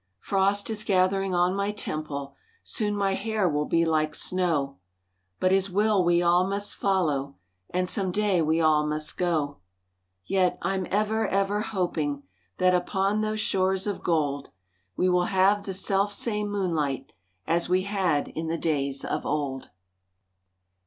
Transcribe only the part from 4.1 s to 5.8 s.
snow, But His